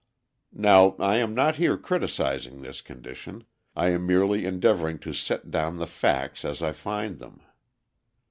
[0.55, 3.43] Now, I am not here criticising this condition;
[3.75, 7.43] I am merely endeavouring to set down the facts as I find them.